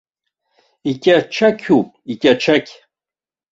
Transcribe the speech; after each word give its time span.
Иқьачақьуп, 0.89 1.89
иқьачақь! 2.11 2.71